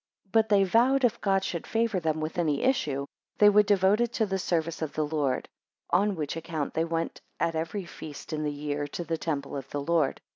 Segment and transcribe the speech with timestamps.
[0.23, 3.05] 6 But they vowed, if God should favour them with any issue,
[3.37, 5.47] they would devote it to the service of the Lord;
[5.91, 9.69] on which account they went at every feast in the year to the temple of
[9.69, 10.19] the Lord.